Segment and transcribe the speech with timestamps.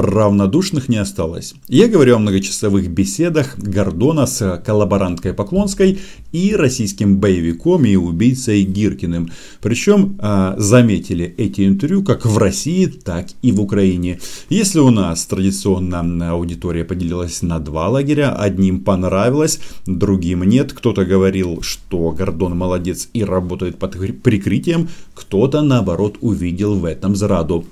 [0.00, 1.54] равнодушных не осталось.
[1.68, 5.98] Я говорю о многочасовых беседах Гордона с коллаборанткой Поклонской
[6.32, 9.30] и российским боевиком и убийцей Гиркиным.
[9.60, 14.20] Причем а, заметили эти интервью как в России, так и в Украине.
[14.48, 20.72] Если у нас традиционно аудитория поделилась на два лагеря, одним понравилось, другим нет.
[20.72, 27.64] Кто-то говорил, что Гордон молодец и работает под прикрытием, кто-то наоборот увидел в этом зраду.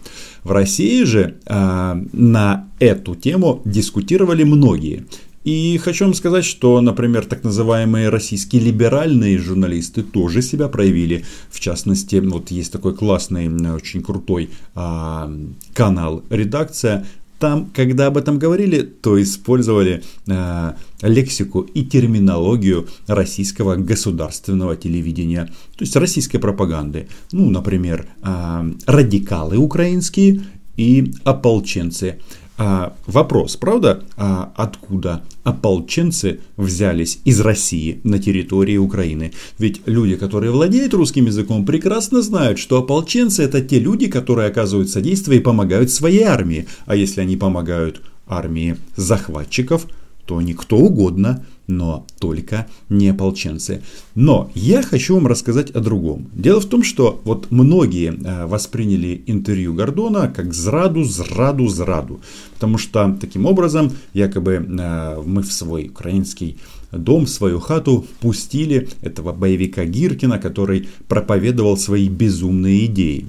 [0.49, 5.05] В России же э, на эту тему дискутировали многие.
[5.45, 11.27] И хочу вам сказать, что, например, так называемые российские либеральные журналисты тоже себя проявили.
[11.51, 15.31] В частности, вот есть такой классный, очень крутой а,
[15.75, 17.07] канал «Редакция»,
[17.39, 25.85] там, когда об этом говорили, то использовали э, лексику и терминологию российского государственного телевидения, то
[25.85, 27.09] есть российской пропаганды.
[27.33, 30.43] Ну, например, э, радикалы украинские
[30.77, 32.19] и ополченцы.
[32.61, 39.33] А, вопрос, правда, а откуда ополченцы взялись из России на территории Украины?
[39.59, 44.91] Ведь люди, которые владеют русским языком, прекрасно знают, что ополченцы это те люди, которые оказывают
[44.91, 46.67] содействие и помогают своей армии.
[46.87, 49.87] А если они помогают армии захватчиков,
[50.29, 53.83] то никто угодно но только не ополченцы.
[54.15, 56.29] Но я хочу вам рассказать о другом.
[56.33, 62.21] Дело в том, что вот многие э, восприняли интервью Гордона как зраду, зраду, зраду.
[62.55, 66.57] Потому что таким образом якобы э, мы в свой украинский
[66.91, 73.27] дом, свою хату пустили этого боевика Гиркина, который проповедовал свои безумные идеи.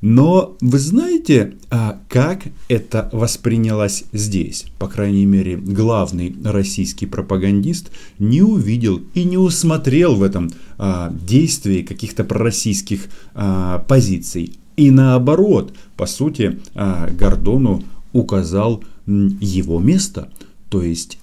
[0.00, 4.64] Но вы знаете, а как это воспринялось здесь?
[4.78, 11.82] По крайней мере, главный российский пропагандист не увидел и не усмотрел в этом а, действии
[11.82, 14.54] каких-то пророссийских а, позиций.
[14.76, 17.84] И наоборот, по сути, Гордону
[18.14, 20.30] указал его место.
[20.70, 21.18] То есть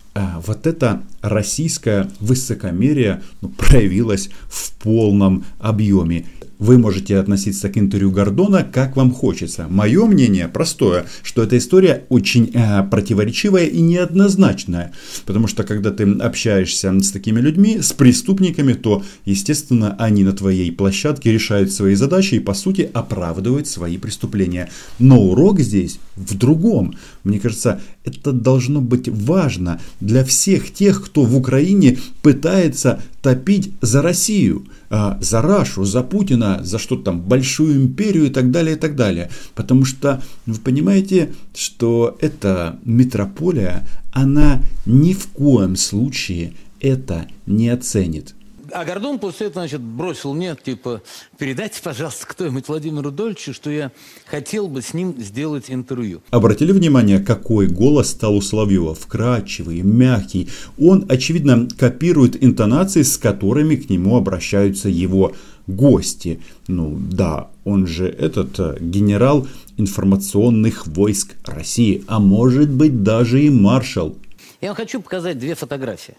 [0.46, 6.26] вот это российское высокомерие ну, проявилось в полном объеме.
[6.60, 9.68] Вы можете относиться к интервью Гордона как вам хочется.
[9.70, 14.92] Мое мнение простое, что эта история очень э, противоречивая и неоднозначная.
[15.26, 20.72] Потому что когда ты общаешься с такими людьми, с преступниками, то, естественно, они на твоей
[20.72, 24.70] площадке решают свои задачи и, по сути, оправдывают свои преступления.
[24.98, 26.96] Но урок здесь в другом.
[27.24, 34.02] Мне кажется, это должно быть важно для всех тех, кто в Украине пытается топить за
[34.02, 38.96] Россию, за Рашу, за Путина, за что там, большую империю и так далее, и так
[38.96, 39.30] далее.
[39.56, 48.36] Потому что вы понимаете, что эта метрополия, она ни в коем случае это не оценит.
[48.72, 51.02] А Гордон после этого, значит, бросил мне, типа,
[51.38, 53.92] передайте, пожалуйста, кто-нибудь Владимиру Дольчу, что я
[54.26, 56.22] хотел бы с ним сделать интервью.
[56.30, 58.96] Обратили внимание, какой голос стал у Соловьева?
[58.96, 60.50] Вкрадчивый, мягкий.
[60.80, 65.34] Он, очевидно, копирует интонации, с которыми к нему обращаются его
[65.68, 66.40] гости.
[66.68, 73.50] Ну да, он же этот э, генерал информационных войск России, а может быть даже и
[73.50, 74.16] маршал.
[74.62, 76.16] Я вам хочу показать две фотографии.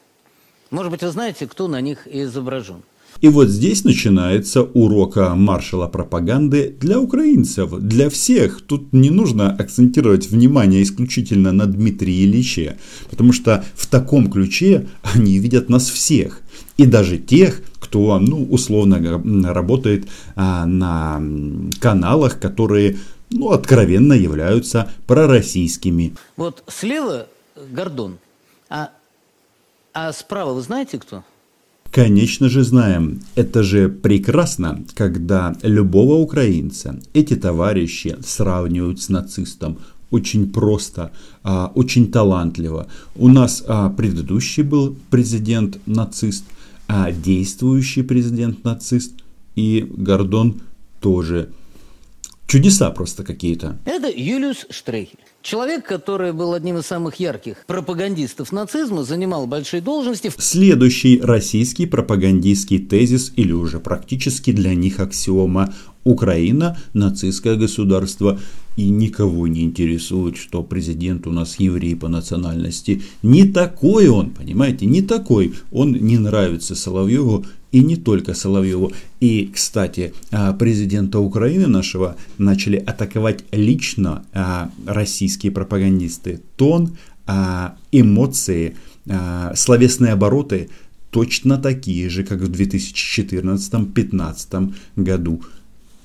[0.70, 2.82] Может быть, вы знаете, кто на них изображен?
[3.20, 8.60] И вот здесь начинается урока маршала пропаганды для украинцев, для всех.
[8.60, 12.78] Тут не нужно акцентировать внимание исключительно на Дмитрии Ильиче,
[13.10, 16.42] потому что в таком ключе они видят нас всех.
[16.76, 19.00] И даже тех, кто, ну, условно
[19.52, 21.20] работает а, на
[21.80, 22.98] каналах, которые,
[23.30, 26.14] ну, откровенно являются пророссийскими.
[26.36, 27.26] Вот слева
[27.72, 28.18] Гордон,
[28.68, 28.90] а
[29.92, 31.24] а справа вы знаете кто?
[31.90, 33.20] Конечно же знаем.
[33.34, 39.78] Это же прекрасно, когда любого украинца эти товарищи сравнивают с нацистом.
[40.10, 41.12] Очень просто,
[41.42, 42.88] а, очень талантливо.
[43.14, 46.44] У нас а, предыдущий был президент нацист,
[46.86, 49.12] а действующий президент нацист
[49.54, 50.60] и Гордон
[51.00, 51.50] тоже.
[52.46, 53.76] Чудеса просто какие-то.
[53.84, 55.18] Это Юлиус Штрейхель.
[55.40, 60.32] Человек, который был одним из самых ярких пропагандистов нацизма, занимал большие должности.
[60.36, 65.72] Следующий российский пропагандистский тезис или уже практически для них аксиома
[66.04, 68.38] Украина– нацистское государство.
[68.76, 73.02] И никого не интересует, что президент у нас еврей по национальности.
[73.22, 75.54] Не такой он, понимаете, не такой.
[75.72, 78.92] Он не нравится Соловьеву и не только Соловьеву.
[79.20, 86.40] И, кстати, а, президента Украины нашего начали атаковать лично а, российские пропагандисты.
[86.56, 88.76] Тон, а, эмоции,
[89.54, 90.68] словесные обороты
[91.10, 95.42] точно такие же, как в 2014-2015 году.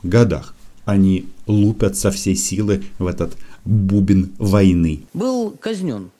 [0.04, 0.56] Годах.
[0.86, 5.02] Они лупят со всей силы в этот бубен войны.
[5.14, 6.12] Был казнен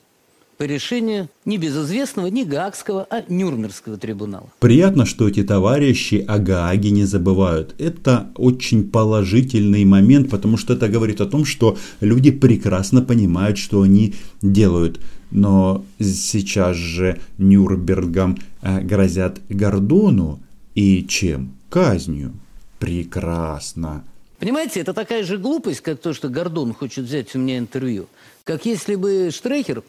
[0.56, 4.48] по решению не безызвестного, не Гаагского, а Нюрнбергского трибунала.
[4.60, 7.74] Приятно, что эти товарищи о Гааге не забывают.
[7.78, 13.82] Это очень положительный момент, потому что это говорит о том, что люди прекрасно понимают, что
[13.82, 15.00] они делают.
[15.30, 20.40] Но сейчас же Нюрнбергом э, грозят Гордону
[20.74, 21.54] и чем?
[21.70, 22.32] Казнью.
[22.78, 24.04] Прекрасно.
[24.38, 28.06] Понимаете, это такая же глупость, как то, что Гордон хочет взять у меня интервью.
[28.44, 29.82] Как если бы Штрехер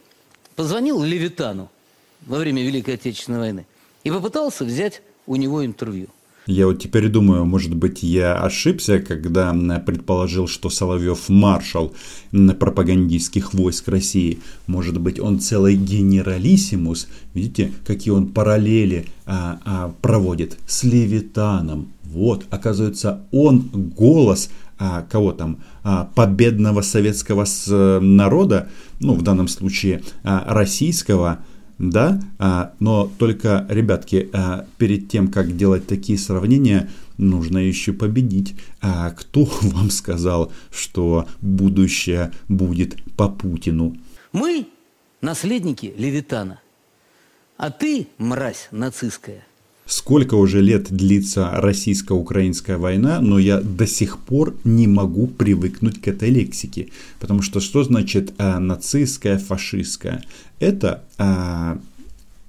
[0.56, 1.70] позвонил Левитану
[2.26, 3.66] во время Великой Отечественной войны
[4.04, 6.08] и попытался взять у него интервью.
[6.48, 11.94] Я вот теперь думаю, может быть, я ошибся, когда предположил, что Соловьев маршал
[12.32, 14.40] пропагандистских войск России.
[14.68, 17.08] Может быть, он целый генералиссимус.
[17.34, 21.92] Видите, какие он параллели а, а, проводит с Левитаном.
[22.04, 28.70] Вот, оказывается, он голос а, кого там, а, победного советского с, народа,
[29.00, 31.40] ну, в данном случае а, российского,
[31.78, 38.56] да, а, но только, ребятки, а, перед тем, как делать такие сравнения, нужно еще победить.
[38.82, 43.96] А кто вам сказал, что будущее будет по Путину?
[44.32, 44.68] Мы
[45.22, 46.60] наследники Левитана,
[47.58, 49.46] а ты, мразь нацистская–
[49.86, 56.08] сколько уже лет длится российско-украинская война, но я до сих пор не могу привыкнуть к
[56.08, 56.90] этой лексике.
[57.20, 60.24] Потому что что значит а, нацистская, фашистская?
[60.60, 61.80] Это а,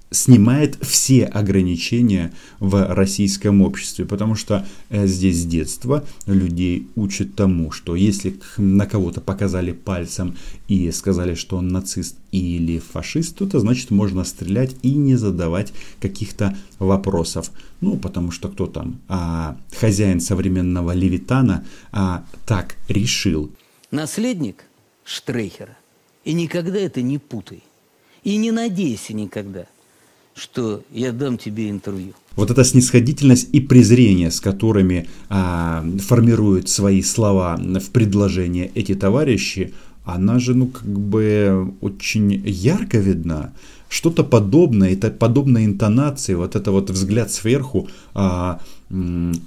[0.09, 7.71] снимает все ограничения в российском обществе, потому что э, здесь с детства людей учат тому,
[7.71, 10.37] что если на кого-то показали пальцем
[10.67, 15.73] и сказали, что он нацист или фашист, то это значит можно стрелять и не задавать
[15.99, 17.51] каких-то вопросов.
[17.81, 23.51] Ну, потому что кто там, а, хозяин современного Левитана, а, так решил.
[23.91, 24.63] Наследник
[25.03, 25.77] Штрейхера.
[26.23, 27.63] И никогда это не путай.
[28.23, 29.65] И не надейся никогда–
[30.37, 32.13] что я дам тебе интервью.
[32.35, 39.73] Вот эта снисходительность и презрение, с которыми а, формируют свои слова в предложение эти товарищи,
[40.05, 43.53] она же, ну, как бы очень ярко видна.
[43.89, 48.61] Что-то подобное, это подобная интонации, вот это вот взгляд сверху, а,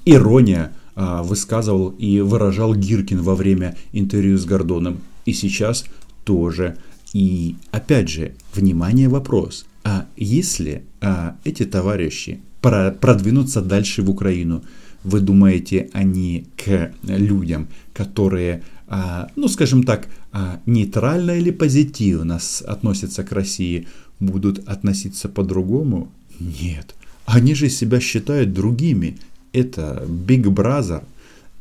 [0.04, 4.98] ирония а, высказывал и выражал Гиркин во время интервью с Гордоном.
[5.24, 5.84] И сейчас
[6.24, 6.76] тоже.
[7.12, 9.64] И опять же, внимание, вопрос.
[9.84, 14.62] А если а, эти товарищи про, продвинутся дальше в Украину,
[15.02, 23.24] вы думаете, они к людям, которые, а, ну скажем так, а, нейтрально или позитивно относятся
[23.24, 23.88] к России,
[24.18, 26.10] будут относиться по-другому?
[26.38, 26.94] Нет.
[27.24, 29.18] Они же себя считают другими.
[29.52, 31.04] Это Big Brother.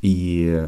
[0.02, 0.66] И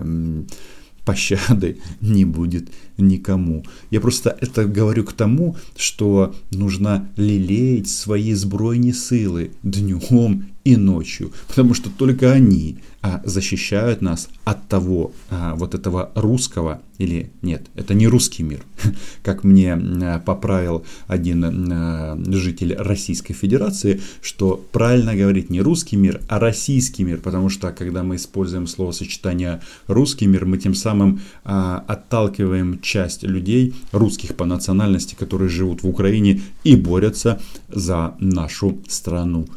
[1.06, 3.65] пощады не будет никому.
[3.89, 11.31] Я просто это говорю к тому, что нужно лелеять свои збройні силы днем и ночью,
[11.47, 17.65] потому что только они а, защищают нас от того а, вот этого русского или нет,
[17.75, 18.61] это не русский мир,
[19.23, 26.21] как мне а, поправил один а, житель Российской Федерации, что правильно говорить не русский мир,
[26.27, 31.83] а российский мир, потому что когда мы используем словосочетание русский мир, мы тем самым а,
[31.87, 39.47] отталкиваем часть людей русских по национальности, которые живут в Украине и борются за нашу страну.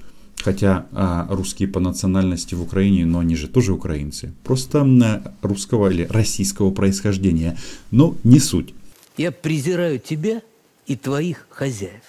[0.44, 4.34] Хотя а, русские по национальности в Украине, но они же тоже украинцы.
[4.44, 4.84] Просто
[5.40, 7.56] русского или российского происхождения.
[7.90, 8.74] Но не суть.
[9.16, 10.42] Я презираю тебя
[10.86, 12.02] и твоих хозяев.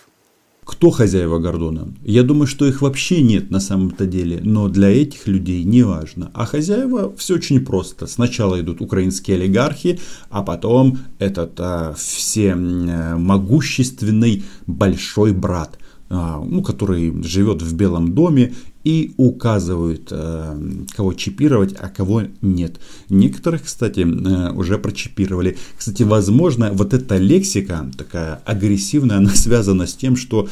[0.66, 1.94] Кто хозяева Гордона?
[2.04, 6.32] Я думаю, что их вообще нет на самом-то деле, но для этих людей не важно.
[6.34, 8.06] А хозяева все очень просто.
[8.06, 9.98] Сначала идут украинские олигархи,
[10.30, 15.80] а потом этот а, все могущественный большой брат–
[16.16, 18.54] ну, который живет в Белом доме
[18.84, 20.60] и указывают, э,
[20.96, 22.80] кого чипировать, а кого нет.
[23.10, 25.58] Некоторых, кстати, э, уже прочипировали.
[25.78, 30.48] Кстати, возможно, вот эта лексика, такая агрессивная, она связана с тем, что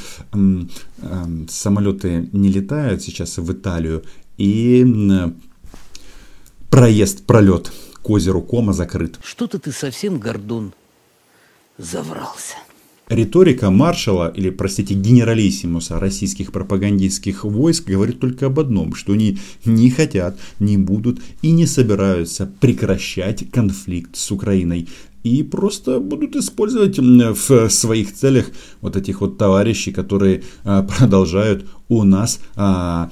[1.49, 4.03] самолеты не летают сейчас в Италию,
[4.37, 4.85] и
[6.69, 9.19] проезд, пролет к озеру Кома закрыт.
[9.23, 10.73] Что-то ты совсем, Гордон,
[11.77, 12.55] заврался.
[13.09, 19.89] Риторика маршала, или, простите, генералиссимуса российских пропагандистских войск говорит только об одном, что они не
[19.89, 24.87] хотят, не будут и не собираются прекращать конфликт с Украиной.
[25.23, 28.47] И просто будут использовать в своих целях
[28.81, 33.09] вот этих вот товарищей, которые а, продолжают у нас а,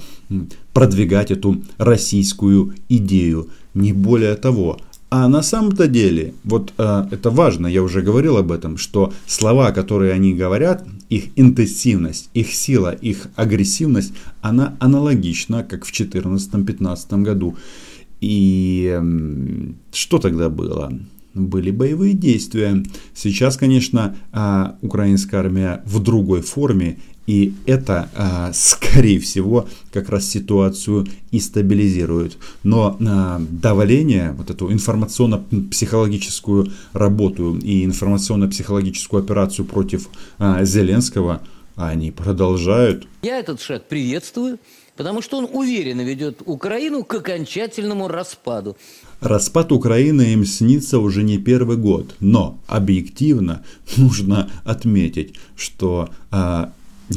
[0.72, 3.50] продвигать эту российскую идею.
[3.74, 4.78] Не более того,
[5.14, 9.70] А на самом-то деле, вот э, это важно, я уже говорил об этом, что слова,
[9.70, 17.56] которые они говорят, их интенсивность, их сила, их агрессивность, она аналогична, как в 2014-2015 году.
[18.22, 20.90] И э, что тогда было?
[21.34, 22.82] были боевые действия.
[23.14, 30.28] Сейчас, конечно, а, украинская армия в другой форме, и это, а, скорее всего, как раз
[30.28, 32.38] ситуацию и стабилизирует.
[32.62, 41.42] Но а, давление, вот эту информационно-психологическую работу и информационно-психологическую операцию против Зеленского,
[41.76, 43.06] они продолжают.
[43.22, 44.58] Я этот шаг приветствую,
[44.96, 48.76] потому что он уверенно ведет Украину к окончательному распаду.
[49.20, 53.64] Распад Украины им снится уже не первый год, но объективно
[53.96, 56.72] нужно отметить, что а,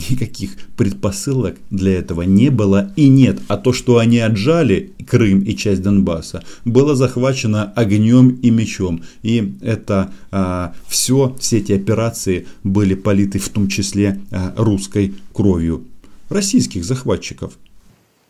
[0.09, 3.39] никаких предпосылок для этого не было и нет.
[3.47, 9.03] А то, что они отжали Крым и часть Донбасса, было захвачено огнем и мечом.
[9.23, 15.83] И это а, все, все эти операции были политы в том числе а, русской кровью
[16.29, 17.53] российских захватчиков.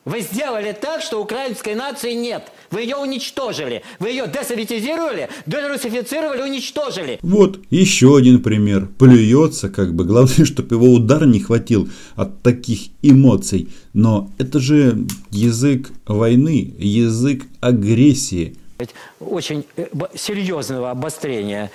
[0.06, 2.52] Вы сделали так, что украинской нации нет.
[2.70, 3.82] Вы ее уничтожили.
[3.98, 7.18] Вы ее десоветизировали, дерусифицировали, уничтожили.
[7.24, 8.88] Вот еще один пример.
[9.00, 10.06] Плюется как бы.
[10.06, 13.70] Главное, чтобы его удар не хватил от таких эмоций.
[13.94, 18.56] Но это же язык войны, язык агрессии.
[19.20, 21.72] Очень э, серьезного обострения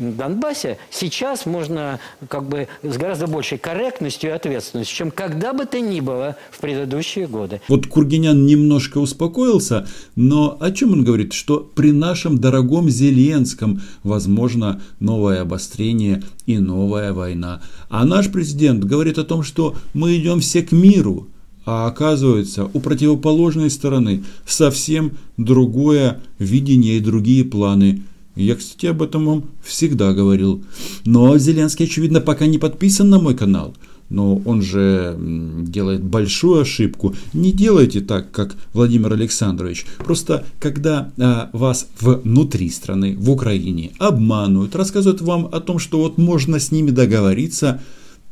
[0.00, 5.80] Донбассе сейчас можно как бы с гораздо большей корректностью и ответственностью, чем когда бы то
[5.80, 7.60] ни было в предыдущие годы.
[7.68, 9.86] Вот Кургинян немножко успокоился,
[10.16, 11.32] но о чем он говорит?
[11.32, 17.62] Что при нашем дорогом Зеленском возможно новое обострение и новая война.
[17.88, 21.28] А наш президент говорит о том, что мы идем все к миру,
[21.66, 28.02] а оказывается, у противоположной стороны совсем другое видение и другие планы–
[28.36, 30.64] я, кстати, об этом вам всегда говорил.
[31.04, 33.74] Но Зеленский, очевидно, пока не подписан на мой канал.
[34.10, 37.14] Но он же делает большую ошибку.
[37.32, 39.86] Не делайте так, как Владимир Александрович.
[39.98, 46.18] Просто когда а, вас внутри страны, в Украине, обманывают, рассказывают вам о том, что вот
[46.18, 47.80] можно с ними договориться,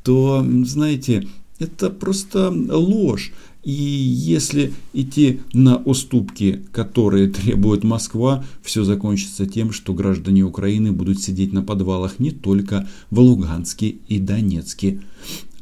[0.03, 1.27] то, знаете,
[1.59, 3.33] это просто ложь.
[3.63, 11.21] И если идти на уступки, которые требует Москва, все закончится тем, что граждане Украины будут
[11.21, 15.01] сидеть на подвалах не только в Луганске и Донецке.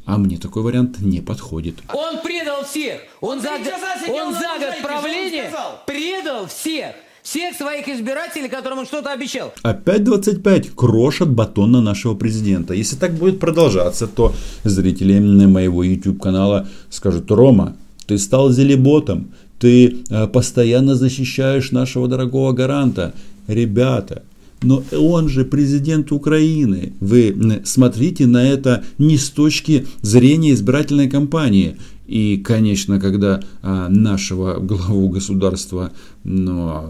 [0.05, 1.75] А мне такой вариант не подходит.
[1.93, 3.01] Он предал всех!
[3.21, 5.51] Он, за, он за год правления
[5.85, 6.95] предал всех!
[7.21, 9.53] всех своих избирателей, которым он что-то обещал.
[9.61, 12.73] Опять 25 крошат батон на нашего президента.
[12.73, 17.77] Если так будет продолжаться, то зрители моего YouTube канала скажут, Рома,
[18.11, 23.13] ты стал зелеботом, ты э, постоянно защищаешь нашего дорогого гаранта.
[23.47, 24.23] Ребята,
[24.61, 26.91] но он же президент Украины.
[26.99, 31.77] Вы смотрите на это не с точки зрения избирательной кампании.
[32.05, 35.93] И, конечно, когда а, нашего главу государства
[36.25, 36.89] ну,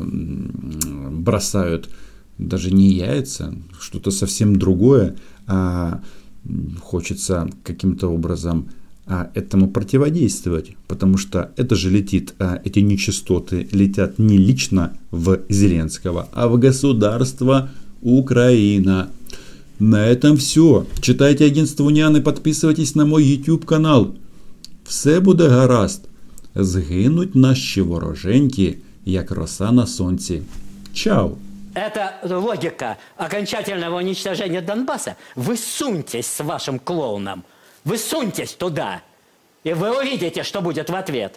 [1.12, 1.88] бросают
[2.40, 6.02] даже не яйца, что-то совсем другое, а
[6.82, 8.70] хочется каким-то образом
[9.35, 16.29] этому противодействовать, потому что это же летит, а, эти нечистоты летят не лично в Зеленского,
[16.33, 17.71] а в государство
[18.03, 19.11] Украина.
[19.79, 20.87] На этом все.
[21.01, 24.15] Читайте агентство Уніан подписывайтесь на мой YouTube канал.
[24.85, 26.09] Все буде гаразд.
[26.55, 30.43] Згинуть наші вороженьки, як роса на сонці.
[30.95, 31.31] Чао!
[31.75, 35.17] Это логика окончательного уничтожения Донбасса.
[35.37, 37.45] Вы суньтесь с вашим клоуном.
[37.84, 39.02] Вы суньтесь туда,
[39.64, 41.30] и вы увидите, что будет в ответ.